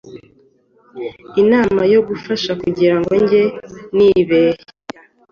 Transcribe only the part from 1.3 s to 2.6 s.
inama yo gufaha